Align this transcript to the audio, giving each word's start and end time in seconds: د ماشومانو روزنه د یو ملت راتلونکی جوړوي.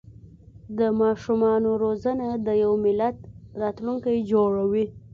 د 0.77 0.79
ماشومانو 1.01 1.69
روزنه 1.83 2.27
د 2.45 2.47
یو 2.63 2.71
ملت 2.85 3.17
راتلونکی 3.61 4.15
جوړوي. 4.31 4.85